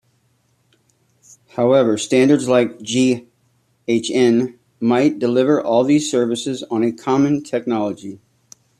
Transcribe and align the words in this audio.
However, 1.49 1.95
standards 1.95 2.47
like 2.47 2.81
G.hn 2.81 3.27
might 4.79 5.19
deliver 5.19 5.61
all 5.61 5.83
these 5.83 6.09
services 6.09 6.63
on 6.71 6.81
a 6.83 6.91
common 6.91 7.43
technology. 7.43 8.19